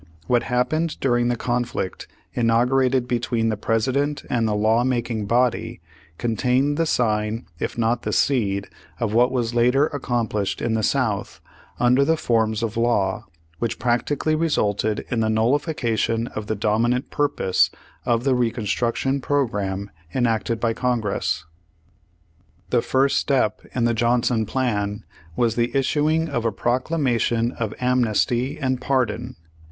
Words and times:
What 0.25 0.41
happened 0.41 0.99
during 0.99 1.27
the 1.27 1.35
conflict 1.35 2.07
inaugurated 2.33 3.07
between 3.07 3.49
the 3.49 3.55
President 3.55 4.23
and 4.31 4.47
the 4.47 4.55
law 4.55 4.83
making 4.83 5.27
body, 5.27 5.79
contained 6.17 6.75
the 6.75 6.87
sign 6.87 7.45
if 7.59 7.77
not 7.77 8.01
the 8.01 8.11
seed 8.11 8.67
of 8.99 9.13
what 9.13 9.31
was 9.31 9.53
later 9.53 9.91
accom 9.93 10.27
plished 10.27 10.59
in 10.59 10.73
the 10.73 10.81
South 10.81 11.39
under 11.79 12.03
the 12.03 12.17
forms 12.17 12.63
of 12.63 12.77
law, 12.77 13.25
Avhich 13.61 13.77
practically 13.77 14.33
resulted 14.33 15.05
in 15.11 15.19
the 15.19 15.29
nullification 15.29 16.25
of 16.29 16.47
the 16.47 16.55
dominant 16.55 17.11
purpose 17.11 17.69
of 18.03 18.23
the 18.23 18.33
Reconstruction 18.33 19.21
pro 19.21 19.45
gram 19.45 19.91
enacted 20.15 20.59
by 20.59 20.73
Congress. 20.73 21.45
The 22.71 22.81
first 22.81 23.19
step 23.19 23.61
in 23.75 23.83
the 23.85 23.93
Johnson 23.93 24.47
plan 24.47 25.03
was 25.35 25.55
the 25.55 25.67
issu 25.75 26.11
ing 26.11 26.27
of 26.27 26.43
a 26.43 26.51
"Proclamation 26.51 27.51
of 27.51 27.75
Amnesty 27.79 28.57
and 28.57 28.81
Pardon." 28.81 29.35